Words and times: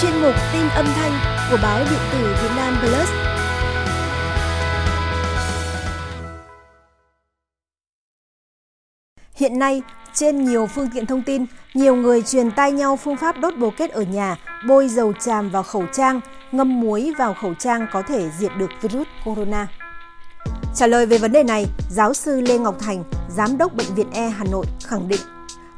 chuyên 0.00 0.22
mục 0.22 0.34
tin 0.52 0.68
âm 0.68 0.86
thanh 0.86 1.12
của 1.50 1.56
báo 1.62 1.78
điện 1.78 2.00
tử 2.12 2.34
Việt 2.42 2.48
Nam 2.56 2.76
Plus. 2.80 3.08
Hiện 9.34 9.58
nay, 9.58 9.82
trên 10.14 10.44
nhiều 10.44 10.66
phương 10.66 10.88
tiện 10.94 11.06
thông 11.06 11.22
tin, 11.22 11.46
nhiều 11.74 11.96
người 11.96 12.22
truyền 12.22 12.50
tai 12.50 12.72
nhau 12.72 12.96
phương 12.96 13.16
pháp 13.16 13.40
đốt 13.40 13.56
bồ 13.56 13.70
kết 13.76 13.90
ở 13.90 14.02
nhà, 14.02 14.36
bôi 14.68 14.88
dầu 14.88 15.12
tràm 15.20 15.50
vào 15.50 15.62
khẩu 15.62 15.86
trang, 15.92 16.20
ngâm 16.52 16.80
muối 16.80 17.12
vào 17.18 17.34
khẩu 17.34 17.54
trang 17.54 17.86
có 17.92 18.02
thể 18.02 18.30
diệt 18.38 18.52
được 18.58 18.70
virus 18.82 19.06
corona. 19.24 19.66
Trả 20.74 20.86
lời 20.86 21.06
về 21.06 21.18
vấn 21.18 21.32
đề 21.32 21.42
này, 21.42 21.66
giáo 21.90 22.14
sư 22.14 22.40
Lê 22.40 22.58
Ngọc 22.58 22.76
Thành, 22.80 23.04
giám 23.28 23.58
đốc 23.58 23.74
bệnh 23.74 23.94
viện 23.94 24.10
E 24.12 24.28
Hà 24.28 24.44
Nội 24.44 24.66
khẳng 24.86 25.08
định 25.08 25.20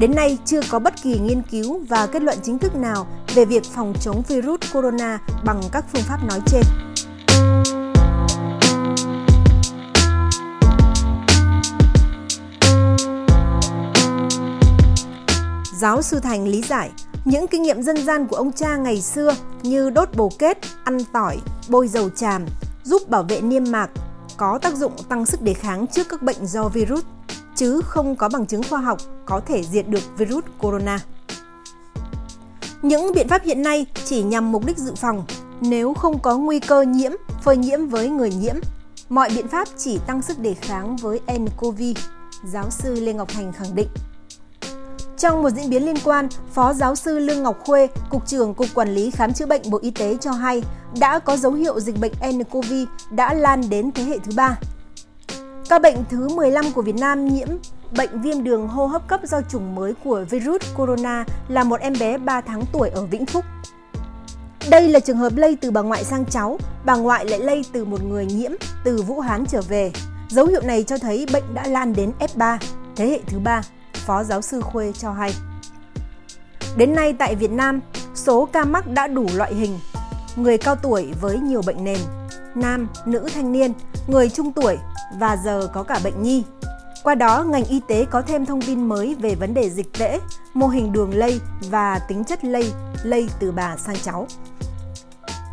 Đến 0.00 0.14
nay 0.14 0.38
chưa 0.44 0.60
có 0.70 0.78
bất 0.78 0.94
kỳ 1.02 1.18
nghiên 1.18 1.42
cứu 1.42 1.80
và 1.88 2.06
kết 2.06 2.22
luận 2.22 2.38
chính 2.42 2.58
thức 2.58 2.76
nào 2.76 3.06
về 3.34 3.44
việc 3.44 3.64
phòng 3.64 3.94
chống 4.00 4.22
virus 4.28 4.60
corona 4.72 5.18
bằng 5.44 5.60
các 5.72 5.84
phương 5.92 6.02
pháp 6.02 6.18
nói 6.28 6.40
trên. 6.46 6.62
Giáo 15.78 16.02
sư 16.02 16.20
Thành 16.20 16.48
lý 16.48 16.62
giải, 16.62 16.90
những 17.24 17.46
kinh 17.46 17.62
nghiệm 17.62 17.82
dân 17.82 18.04
gian 18.04 18.26
của 18.26 18.36
ông 18.36 18.52
cha 18.52 18.76
ngày 18.76 19.00
xưa 19.00 19.34
như 19.62 19.90
đốt 19.90 20.08
bồ 20.16 20.30
kết, 20.38 20.58
ăn 20.84 20.98
tỏi, 21.12 21.38
bôi 21.68 21.88
dầu 21.88 22.10
tràm 22.10 22.46
giúp 22.84 23.08
bảo 23.08 23.22
vệ 23.22 23.40
niêm 23.40 23.64
mạc, 23.70 23.90
có 24.36 24.58
tác 24.62 24.76
dụng 24.76 24.92
tăng 25.08 25.26
sức 25.26 25.42
đề 25.42 25.54
kháng 25.54 25.86
trước 25.86 26.08
các 26.08 26.22
bệnh 26.22 26.46
do 26.46 26.68
virus 26.68 27.04
chứ 27.56 27.80
không 27.84 28.16
có 28.16 28.28
bằng 28.28 28.46
chứng 28.46 28.62
khoa 28.70 28.80
học 28.80 28.98
có 29.26 29.40
thể 29.46 29.62
diệt 29.62 29.88
được 29.88 30.18
virus 30.18 30.44
corona. 30.58 31.00
Những 32.82 33.12
biện 33.14 33.28
pháp 33.28 33.42
hiện 33.42 33.62
nay 33.62 33.86
chỉ 34.04 34.22
nhằm 34.22 34.52
mục 34.52 34.66
đích 34.66 34.78
dự 34.78 34.94
phòng, 34.94 35.24
nếu 35.60 35.94
không 35.94 36.18
có 36.18 36.38
nguy 36.38 36.60
cơ 36.60 36.82
nhiễm, 36.82 37.12
phơi 37.42 37.56
nhiễm 37.56 37.86
với 37.86 38.08
người 38.08 38.30
nhiễm. 38.30 38.54
Mọi 39.08 39.30
biện 39.34 39.48
pháp 39.48 39.68
chỉ 39.76 39.98
tăng 40.06 40.22
sức 40.22 40.38
đề 40.38 40.54
kháng 40.54 40.96
với 40.96 41.20
nCoV, 41.38 41.82
giáo 42.44 42.70
sư 42.70 42.94
Lê 42.94 43.12
Ngọc 43.12 43.28
Thành 43.28 43.52
khẳng 43.52 43.74
định. 43.74 43.88
Trong 45.16 45.42
một 45.42 45.50
diễn 45.50 45.70
biến 45.70 45.84
liên 45.86 45.96
quan, 46.04 46.28
Phó 46.54 46.72
giáo 46.72 46.94
sư 46.94 47.18
Lương 47.18 47.42
Ngọc 47.42 47.58
Khuê, 47.64 47.88
Cục 48.10 48.26
trưởng 48.26 48.54
Cục 48.54 48.66
Quản 48.74 48.94
lý 48.94 49.10
Khám 49.10 49.32
chữa 49.32 49.46
bệnh 49.46 49.62
Bộ 49.70 49.78
Y 49.82 49.90
tế 49.90 50.16
cho 50.20 50.30
hay 50.30 50.62
đã 51.00 51.18
có 51.18 51.36
dấu 51.36 51.52
hiệu 51.52 51.80
dịch 51.80 52.00
bệnh 52.00 52.12
nCoV 52.32 52.72
đã 53.10 53.34
lan 53.34 53.62
đến 53.68 53.92
thế 53.92 54.02
hệ 54.02 54.18
thứ 54.18 54.32
ba 54.36 54.58
Ca 55.68 55.78
bệnh 55.78 56.04
thứ 56.10 56.28
15 56.28 56.64
của 56.74 56.82
Việt 56.82 56.94
Nam 56.94 57.28
nhiễm 57.28 57.48
bệnh 57.96 58.20
viêm 58.22 58.44
đường 58.44 58.68
hô 58.68 58.86
hấp 58.86 59.08
cấp 59.08 59.20
do 59.24 59.40
chủng 59.48 59.74
mới 59.74 59.94
của 60.04 60.24
virus 60.30 60.62
corona 60.76 61.24
là 61.48 61.64
một 61.64 61.80
em 61.80 61.92
bé 62.00 62.18
3 62.18 62.40
tháng 62.40 62.62
tuổi 62.72 62.88
ở 62.88 63.06
Vĩnh 63.06 63.26
Phúc. 63.26 63.44
Đây 64.70 64.88
là 64.88 65.00
trường 65.00 65.16
hợp 65.16 65.32
lây 65.36 65.56
từ 65.60 65.70
bà 65.70 65.80
ngoại 65.80 66.04
sang 66.04 66.24
cháu, 66.30 66.58
bà 66.84 66.96
ngoại 66.96 67.24
lại 67.24 67.38
lây 67.38 67.64
từ 67.72 67.84
một 67.84 68.04
người 68.04 68.26
nhiễm 68.26 68.50
từ 68.84 69.02
Vũ 69.02 69.20
Hán 69.20 69.46
trở 69.46 69.62
về. 69.62 69.92
Dấu 70.28 70.46
hiệu 70.46 70.62
này 70.62 70.82
cho 70.82 70.98
thấy 70.98 71.26
bệnh 71.32 71.54
đã 71.54 71.66
lan 71.66 71.92
đến 71.92 72.12
F3, 72.18 72.58
thế 72.96 73.06
hệ 73.06 73.18
thứ 73.26 73.38
ba, 73.38 73.62
Phó 73.94 74.24
giáo 74.24 74.42
sư 74.42 74.60
Khuê 74.60 74.92
cho 74.92 75.12
hay. 75.12 75.34
Đến 76.76 76.94
nay 76.94 77.12
tại 77.18 77.34
Việt 77.34 77.50
Nam, 77.50 77.80
số 78.14 78.48
ca 78.52 78.64
mắc 78.64 78.84
đã 78.86 79.06
đủ 79.06 79.26
loại 79.34 79.54
hình. 79.54 79.78
Người 80.38 80.58
cao 80.58 80.76
tuổi 80.76 81.12
với 81.20 81.38
nhiều 81.38 81.62
bệnh 81.66 81.84
nền, 81.84 81.98
nam, 82.54 82.88
nữ 83.06 83.28
thanh 83.34 83.52
niên, 83.52 83.72
người 84.06 84.30
trung 84.30 84.52
tuổi 84.52 84.78
và 85.18 85.36
giờ 85.44 85.68
có 85.72 85.82
cả 85.82 86.00
bệnh 86.04 86.22
nhi. 86.22 86.42
Qua 87.02 87.14
đó, 87.14 87.44
ngành 87.44 87.64
y 87.64 87.80
tế 87.88 88.04
có 88.10 88.22
thêm 88.22 88.46
thông 88.46 88.62
tin 88.62 88.88
mới 88.88 89.16
về 89.20 89.34
vấn 89.34 89.54
đề 89.54 89.70
dịch 89.70 89.98
tễ, 89.98 90.20
mô 90.54 90.68
hình 90.68 90.92
đường 90.92 91.14
lây 91.14 91.40
và 91.70 91.98
tính 91.98 92.24
chất 92.24 92.44
lây, 92.44 92.72
lây 93.02 93.28
từ 93.40 93.52
bà 93.52 93.76
sang 93.76 93.96
cháu. 94.02 94.26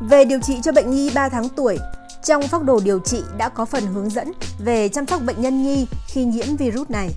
Về 0.01 0.25
điều 0.25 0.39
trị 0.39 0.59
cho 0.63 0.71
bệnh 0.71 0.91
nhi 0.91 1.11
3 1.15 1.29
tháng 1.29 1.49
tuổi, 1.49 1.77
trong 2.23 2.47
phác 2.47 2.63
đồ 2.63 2.79
điều 2.79 2.99
trị 2.99 3.23
đã 3.37 3.49
có 3.49 3.65
phần 3.65 3.85
hướng 3.85 4.09
dẫn 4.09 4.31
về 4.59 4.89
chăm 4.89 5.07
sóc 5.07 5.21
bệnh 5.25 5.41
nhân 5.41 5.63
nhi 5.63 5.87
khi 6.07 6.25
nhiễm 6.25 6.55
virus 6.55 6.89
này. 6.89 7.09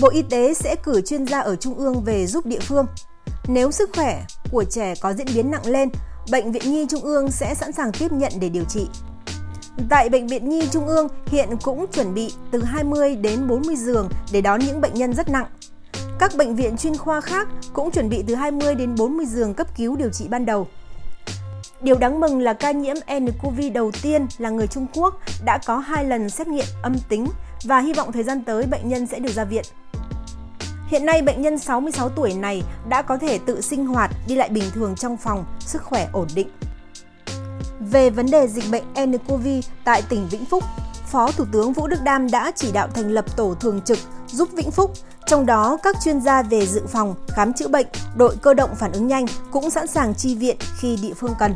Bộ 0.00 0.08
Y 0.08 0.22
tế 0.22 0.54
sẽ 0.54 0.76
cử 0.84 1.00
chuyên 1.00 1.26
gia 1.26 1.40
ở 1.40 1.56
trung 1.56 1.74
ương 1.74 2.04
về 2.04 2.26
giúp 2.26 2.46
địa 2.46 2.60
phương. 2.60 2.86
Nếu 3.48 3.70
sức 3.70 3.90
khỏe 3.94 4.24
của 4.50 4.64
trẻ 4.64 4.94
có 5.00 5.12
diễn 5.12 5.26
biến 5.34 5.50
nặng 5.50 5.66
lên, 5.66 5.88
Bệnh 6.30 6.52
viện 6.52 6.72
Nhi 6.72 6.86
Trung 6.88 7.00
ương 7.00 7.30
sẽ 7.30 7.54
sẵn 7.54 7.72
sàng 7.72 7.92
tiếp 7.92 8.12
nhận 8.12 8.32
để 8.40 8.48
điều 8.48 8.64
trị. 8.64 8.86
Tại 9.90 10.08
Bệnh 10.08 10.26
viện 10.26 10.48
Nhi 10.48 10.68
Trung 10.70 10.86
ương, 10.86 11.08
hiện 11.26 11.48
cũng 11.62 11.86
chuẩn 11.92 12.14
bị 12.14 12.32
từ 12.50 12.62
20 12.62 13.16
đến 13.16 13.48
40 13.48 13.76
giường 13.76 14.08
để 14.32 14.40
đón 14.40 14.60
những 14.60 14.80
bệnh 14.80 14.94
nhân 14.94 15.12
rất 15.12 15.28
nặng. 15.28 15.46
Các 16.18 16.32
bệnh 16.36 16.56
viện 16.56 16.76
chuyên 16.76 16.96
khoa 16.96 17.20
khác 17.20 17.48
cũng 17.72 17.90
chuẩn 17.90 18.08
bị 18.08 18.24
từ 18.26 18.34
20 18.34 18.74
đến 18.74 18.94
40 18.98 19.26
giường 19.26 19.54
cấp 19.54 19.66
cứu 19.76 19.96
điều 19.96 20.10
trị 20.10 20.28
ban 20.28 20.46
đầu. 20.46 20.66
Điều 21.80 21.98
đáng 21.98 22.20
mừng 22.20 22.40
là 22.40 22.52
ca 22.52 22.70
nhiễm 22.70 22.96
nCoV 23.20 23.60
đầu 23.74 23.90
tiên 24.02 24.26
là 24.38 24.50
người 24.50 24.66
Trung 24.66 24.86
Quốc 24.94 25.20
đã 25.44 25.58
có 25.66 25.78
hai 25.78 26.04
lần 26.04 26.30
xét 26.30 26.48
nghiệm 26.48 26.66
âm 26.82 26.96
tính 27.08 27.26
và 27.64 27.80
hy 27.80 27.92
vọng 27.92 28.12
thời 28.12 28.22
gian 28.22 28.44
tới 28.44 28.66
bệnh 28.66 28.88
nhân 28.88 29.06
sẽ 29.06 29.18
được 29.18 29.32
ra 29.32 29.44
viện. 29.44 29.64
Hiện 30.94 31.06
nay 31.06 31.22
bệnh 31.22 31.42
nhân 31.42 31.58
66 31.58 32.08
tuổi 32.08 32.34
này 32.34 32.62
đã 32.88 33.02
có 33.02 33.16
thể 33.16 33.38
tự 33.38 33.60
sinh 33.60 33.86
hoạt, 33.86 34.10
đi 34.26 34.34
lại 34.34 34.48
bình 34.48 34.64
thường 34.74 34.94
trong 34.96 35.16
phòng, 35.16 35.44
sức 35.60 35.82
khỏe 35.82 36.08
ổn 36.12 36.28
định. 36.34 36.48
Về 37.80 38.10
vấn 38.10 38.26
đề 38.26 38.48
dịch 38.48 38.64
bệnh 38.70 38.84
nCoV 39.10 39.46
tại 39.84 40.02
tỉnh 40.08 40.28
Vĩnh 40.28 40.44
Phúc, 40.44 40.64
Phó 41.06 41.30
Thủ 41.30 41.44
tướng 41.52 41.72
Vũ 41.72 41.86
Đức 41.86 42.02
Đam 42.04 42.30
đã 42.30 42.52
chỉ 42.56 42.72
đạo 42.72 42.88
thành 42.94 43.10
lập 43.10 43.36
tổ 43.36 43.54
thường 43.54 43.80
trực 43.80 43.98
giúp 44.26 44.48
Vĩnh 44.52 44.70
Phúc, 44.70 44.90
trong 45.26 45.46
đó 45.46 45.78
các 45.82 45.96
chuyên 46.04 46.20
gia 46.20 46.42
về 46.42 46.66
dự 46.66 46.82
phòng, 46.88 47.14
khám 47.28 47.52
chữa 47.52 47.68
bệnh, 47.68 47.86
đội 48.16 48.36
cơ 48.42 48.54
động 48.54 48.70
phản 48.74 48.92
ứng 48.92 49.06
nhanh 49.06 49.26
cũng 49.50 49.70
sẵn 49.70 49.86
sàng 49.86 50.14
chi 50.14 50.34
viện 50.34 50.56
khi 50.78 50.98
địa 51.02 51.14
phương 51.14 51.34
cần. 51.38 51.54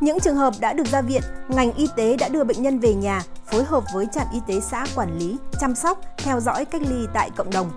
Những 0.00 0.20
trường 0.20 0.36
hợp 0.36 0.54
đã 0.60 0.72
được 0.72 0.86
ra 0.86 1.02
viện, 1.02 1.22
ngành 1.48 1.72
y 1.72 1.88
tế 1.96 2.16
đã 2.16 2.28
đưa 2.28 2.44
bệnh 2.44 2.62
nhân 2.62 2.78
về 2.78 2.94
nhà, 2.94 3.22
phối 3.46 3.64
hợp 3.64 3.84
với 3.94 4.06
trạm 4.12 4.26
y 4.32 4.38
tế 4.46 4.60
xã 4.60 4.86
quản 4.94 5.18
lý, 5.18 5.36
chăm 5.60 5.74
sóc, 5.74 6.00
theo 6.16 6.40
dõi 6.40 6.64
cách 6.64 6.82
ly 6.82 7.06
tại 7.14 7.30
cộng 7.36 7.50
đồng. 7.50 7.70